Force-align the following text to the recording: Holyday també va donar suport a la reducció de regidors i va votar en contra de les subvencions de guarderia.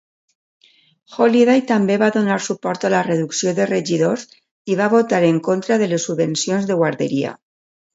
Holyday 1.17 1.61
també 1.73 1.97
va 2.05 2.09
donar 2.15 2.39
suport 2.47 2.89
a 2.89 2.93
la 2.95 3.03
reducció 3.11 3.55
de 3.63 3.71
regidors 3.75 4.27
i 4.75 4.83
va 4.83 4.93
votar 4.99 5.25
en 5.33 5.41
contra 5.53 5.83
de 5.85 5.95
les 5.95 6.13
subvencions 6.13 6.71
de 6.73 6.85
guarderia. 6.85 7.41